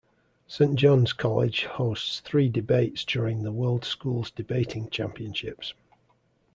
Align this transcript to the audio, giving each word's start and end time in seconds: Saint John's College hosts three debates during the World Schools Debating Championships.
Saint 0.47 0.77
John's 0.79 1.13
College 1.13 1.65
hosts 1.65 2.21
three 2.21 2.49
debates 2.49 3.05
during 3.05 3.43
the 3.43 3.51
World 3.51 3.85
Schools 3.85 4.31
Debating 4.31 4.89
Championships. 4.89 5.75